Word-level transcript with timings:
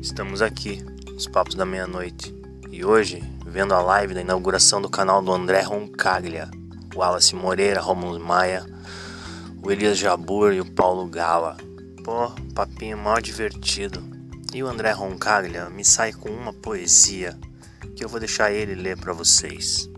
Estamos 0.00 0.40
aqui, 0.40 0.84
os 1.16 1.26
papos 1.26 1.56
da 1.56 1.66
meia-noite. 1.66 2.32
E 2.70 2.84
hoje, 2.84 3.20
vendo 3.44 3.74
a 3.74 3.82
live 3.82 4.14
da 4.14 4.20
inauguração 4.20 4.80
do 4.80 4.88
canal 4.88 5.20
do 5.20 5.32
André 5.32 5.60
Roncaglia, 5.62 6.48
o 6.94 6.98
Wallace 6.98 7.34
Moreira, 7.34 7.80
Romulo 7.80 8.20
Maia, 8.20 8.64
o 9.60 9.72
Elias 9.72 9.98
Jabur 9.98 10.52
e 10.52 10.60
o 10.60 10.72
Paulo 10.72 11.06
Gala. 11.08 11.56
Pô, 12.04 12.30
papinho 12.54 12.96
mal 12.96 13.20
divertido. 13.20 14.00
E 14.54 14.62
o 14.62 14.68
André 14.68 14.92
Roncaglia 14.92 15.68
me 15.68 15.84
sai 15.84 16.12
com 16.12 16.28
uma 16.28 16.52
poesia 16.52 17.36
que 17.96 18.04
eu 18.04 18.08
vou 18.08 18.20
deixar 18.20 18.52
ele 18.52 18.76
ler 18.76 18.96
para 18.96 19.12
vocês. 19.12 19.90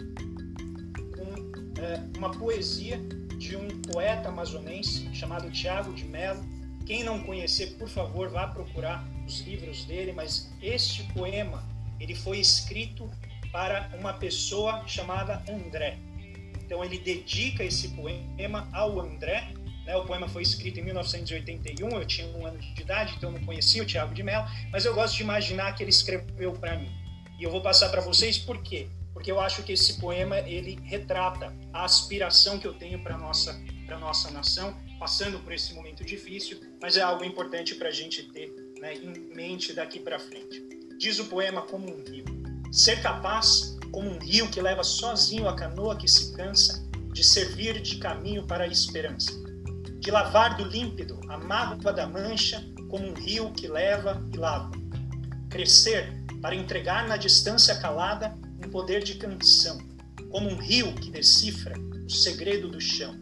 Com 1.15 1.83
é, 1.83 2.03
uma 2.17 2.31
poesia 2.31 2.99
de 3.37 3.55
um 3.55 3.69
poeta 3.83 4.31
amazonense 4.31 5.09
chamado 5.15 5.51
Tiago 5.51 5.93
de 5.93 6.07
Mello. 6.07 6.43
Quem 6.91 7.05
não 7.05 7.21
conhecer, 7.21 7.77
por 7.79 7.89
favor, 7.89 8.29
vá 8.31 8.49
procurar 8.49 9.07
os 9.25 9.43
livros 9.43 9.85
dele, 9.85 10.11
mas 10.13 10.51
este 10.61 11.05
poema 11.13 11.65
ele 12.01 12.17
foi 12.17 12.41
escrito 12.41 13.09
para 13.53 13.89
uma 13.97 14.13
pessoa 14.15 14.83
chamada 14.89 15.41
André. 15.49 15.99
Então 16.61 16.85
ele 16.85 16.99
dedica 16.99 17.63
esse 17.63 17.91
poema 17.91 18.69
ao 18.73 18.99
André. 18.99 19.53
Né? 19.87 19.95
O 19.95 20.05
poema 20.05 20.29
foi 20.29 20.43
escrito 20.43 20.81
em 20.81 20.83
1981, 20.83 21.91
eu 21.91 22.05
tinha 22.05 22.27
um 22.27 22.45
ano 22.45 22.59
de 22.59 22.83
idade, 22.83 23.15
então 23.17 23.31
não 23.31 23.41
conhecia 23.45 23.85
o 23.85 23.87
Tiago 23.87 24.13
de 24.13 24.25
Mello, 24.25 24.45
mas 24.73 24.85
eu 24.85 24.93
gosto 24.93 25.17
de 25.17 25.23
imaginar 25.23 25.77
que 25.77 25.85
ele 25.85 25.91
escreveu 25.91 26.55
para 26.55 26.77
mim. 26.77 26.91
E 27.39 27.45
eu 27.45 27.53
vou 27.53 27.63
passar 27.63 27.89
para 27.91 28.01
vocês 28.01 28.37
por 28.37 28.61
quê? 28.65 28.89
Porque 29.13 29.31
eu 29.31 29.39
acho 29.39 29.63
que 29.63 29.75
esse 29.75 30.01
poema 30.01 30.41
ele 30.41 30.77
retrata 30.83 31.55
a 31.73 31.85
aspiração 31.85 32.59
que 32.59 32.67
eu 32.67 32.75
tenho 32.75 32.99
para 32.99 33.17
nossa 33.17 33.57
para 33.87 33.97
nossa 33.97 34.31
nação, 34.31 34.77
passando 35.01 35.39
por 35.39 35.55
esse 35.55 35.73
momento 35.73 36.05
difícil, 36.05 36.61
mas 36.81 36.99
é 36.99 37.01
algo 37.01 37.25
importante 37.25 37.75
para 37.75 37.89
a 37.89 37.93
gente 37.93 38.23
ter 38.25 38.55
né, 38.79 38.95
em 38.95 39.35
mente 39.35 39.73
daqui 39.73 39.99
para 39.99 40.19
frente. 40.19 40.63
Diz 40.99 41.19
o 41.19 41.25
poema 41.25 41.63
como 41.63 41.91
um 41.91 42.05
rio: 42.05 42.27
ser 42.71 43.01
capaz 43.01 43.79
como 43.91 44.11
um 44.11 44.19
rio 44.19 44.49
que 44.51 44.61
leva 44.61 44.85
sozinho 44.85 45.49
a 45.49 45.57
canoa 45.57 45.97
que 45.97 46.07
se 46.07 46.35
cansa 46.35 46.87
de 47.13 47.25
servir 47.25 47.81
de 47.81 47.97
caminho 47.97 48.47
para 48.47 48.65
a 48.65 48.67
esperança, 48.67 49.33
de 49.99 50.11
lavar 50.11 50.59
do 50.59 50.65
límpido 50.65 51.19
a 51.29 51.39
mágoa 51.39 51.93
da 51.93 52.07
mancha 52.07 52.63
como 52.91 53.09
um 53.09 53.15
rio 53.15 53.53
que 53.53 53.67
leva 53.67 54.23
e 54.33 54.37
lava, 54.37 54.71
crescer 55.49 56.13
para 56.43 56.55
entregar 56.55 57.09
na 57.09 57.17
distância 57.17 57.75
calada 57.81 58.37
um 58.63 58.69
poder 58.69 59.03
de 59.03 59.15
canção, 59.15 59.79
como 60.29 60.51
um 60.51 60.57
rio 60.57 60.95
que 60.95 61.11
decifra 61.11 61.75
o 62.05 62.11
segredo 62.11 62.69
do 62.69 62.81
chão. 62.81 63.19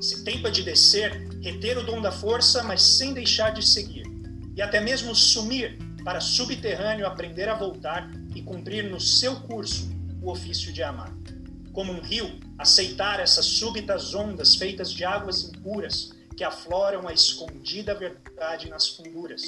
Se 0.00 0.22
tempa 0.24 0.50
de 0.50 0.62
descer, 0.62 1.26
reter 1.40 1.78
o 1.78 1.82
dom 1.82 2.02
da 2.02 2.12
força, 2.12 2.62
mas 2.62 2.82
sem 2.82 3.14
deixar 3.14 3.50
de 3.50 3.66
seguir, 3.66 4.04
e 4.54 4.60
até 4.60 4.78
mesmo 4.78 5.14
sumir 5.14 5.78
para 6.04 6.20
subterrâneo 6.20 7.06
aprender 7.06 7.48
a 7.48 7.54
voltar 7.54 8.10
e 8.34 8.42
cumprir 8.42 8.84
no 8.84 9.00
seu 9.00 9.36
curso 9.40 9.88
o 10.22 10.30
ofício 10.30 10.72
de 10.72 10.82
amar. 10.82 11.12
Como 11.72 11.92
um 11.92 12.00
rio, 12.00 12.38
aceitar 12.58 13.20
essas 13.20 13.46
súbitas 13.46 14.14
ondas 14.14 14.54
feitas 14.54 14.92
de 14.92 15.04
águas 15.04 15.44
impuras 15.44 16.12
que 16.36 16.44
afloram 16.44 17.08
a 17.08 17.12
escondida 17.12 17.94
verdade 17.94 18.68
nas 18.68 18.88
funduras. 18.88 19.42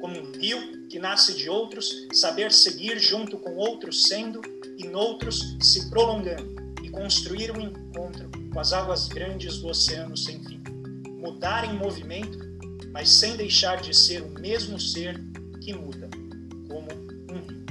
Como 0.00 0.18
um 0.18 0.32
rio 0.32 0.88
que 0.88 0.98
nasce 0.98 1.34
de 1.34 1.48
outros, 1.48 1.90
saber 2.12 2.52
seguir 2.52 2.98
junto 2.98 3.38
com 3.38 3.56
outros 3.56 4.04
sendo 4.06 4.40
e 4.78 4.86
noutros 4.86 5.56
se 5.60 5.90
prolongando 5.90 6.59
e 6.90 6.92
construir 6.92 7.52
um 7.52 7.60
encontro 7.60 8.28
com 8.52 8.60
as 8.60 8.72
águas 8.72 9.06
grandes 9.08 9.58
do 9.58 9.68
oceano 9.68 10.16
sem 10.16 10.42
fim. 10.44 10.60
Mudar 11.08 11.64
em 11.64 11.76
movimento, 11.76 12.38
mas 12.92 13.10
sem 13.10 13.36
deixar 13.36 13.80
de 13.80 13.94
ser 13.94 14.22
o 14.22 14.30
mesmo 14.40 14.78
ser 14.80 15.20
que 15.60 15.72
muda, 15.72 16.08
como 16.68 16.88
um 17.30 17.46
rio. 17.46 17.64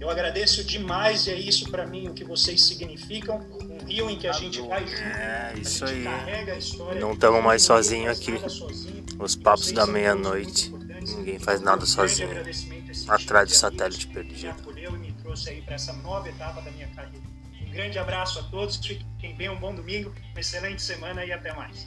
Eu 0.00 0.10
agradeço 0.10 0.62
demais 0.62 1.26
e 1.26 1.30
é 1.30 1.34
isso 1.34 1.70
para 1.70 1.86
mim 1.86 2.08
o 2.08 2.14
que 2.14 2.24
vocês 2.24 2.62
significam. 2.62 3.40
Um 3.60 3.84
rio 3.84 4.08
em 4.08 4.18
que 4.18 4.28
a 4.28 4.32
gente 4.32 4.60
vai 4.60 4.86
junto, 4.86 5.02
é, 5.02 5.54
isso 5.56 5.84
aí. 5.84 6.04
carrega 6.04 6.52
a 6.52 6.58
história. 6.58 7.00
Não 7.00 7.12
estamos 7.12 7.42
mais 7.42 7.62
sozinhos 7.62 8.18
aqui. 8.18 8.34
Os 9.18 9.34
papos 9.34 9.72
da 9.72 9.86
meia-noite. 9.86 10.70
Ninguém 11.16 11.38
faz 11.38 11.60
nada 11.60 11.84
sozinho. 11.84 12.30
Atrás 13.08 13.48
do 13.48 13.54
satélite 13.54 14.06
perdido. 14.08 14.50
acolheu 14.50 14.94
e 14.94 14.98
me 14.98 15.12
trouxe 15.12 15.50
aí 15.50 15.62
para 15.62 15.74
essa 15.74 15.92
nova 15.94 16.28
etapa 16.28 16.60
da 16.60 16.70
minha 16.70 16.88
carreira. 16.88 17.34
Um 17.66 17.70
grande 17.70 17.98
abraço 17.98 18.38
a 18.38 18.42
todos, 18.44 18.76
fiquem 18.76 19.34
bem, 19.34 19.48
um 19.48 19.56
bom 19.56 19.74
domingo, 19.74 20.14
uma 20.30 20.40
excelente 20.40 20.82
semana 20.82 21.24
e 21.24 21.32
até 21.32 21.52
mais. 21.52 21.86